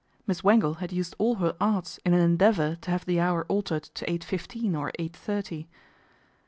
[0.25, 3.83] Miss Wangle had used all her arts in an endeavour to have the hour altered
[3.83, 5.69] to eight fifteen, or eight thirty.